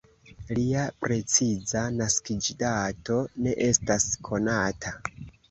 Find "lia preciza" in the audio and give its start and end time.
0.59-1.83